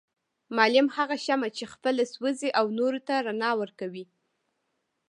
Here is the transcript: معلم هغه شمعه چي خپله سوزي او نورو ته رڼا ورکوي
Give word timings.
معلم 0.57 0.87
هغه 0.97 1.15
شمعه 1.25 1.49
چي 1.57 1.65
خپله 1.73 2.03
سوزي 2.13 2.49
او 2.59 2.65
نورو 2.79 2.99
ته 3.07 3.15
رڼا 3.27 3.51
ورکوي 3.61 4.05